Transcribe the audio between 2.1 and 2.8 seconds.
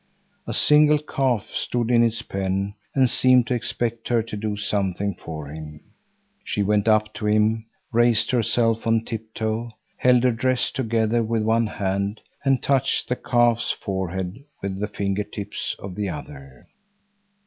pen